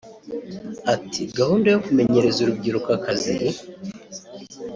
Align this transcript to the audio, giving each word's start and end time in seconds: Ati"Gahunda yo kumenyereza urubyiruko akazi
Ati"Gahunda 0.93 1.67
yo 1.73 1.79
kumenyereza 1.85 2.37
urubyiruko 2.41 2.89
akazi 2.97 3.35